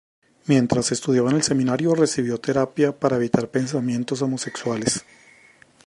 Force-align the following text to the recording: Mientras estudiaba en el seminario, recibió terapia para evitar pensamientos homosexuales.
Mientras 0.47 0.91
estudiaba 0.91 1.29
en 1.29 1.35
el 1.35 1.43
seminario, 1.43 1.93
recibió 1.93 2.39
terapia 2.39 2.91
para 2.99 3.17
evitar 3.17 3.51
pensamientos 3.51 4.23
homosexuales. 4.23 5.05